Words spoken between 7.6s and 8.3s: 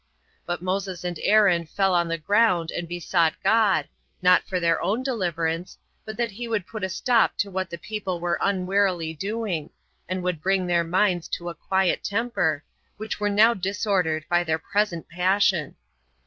the people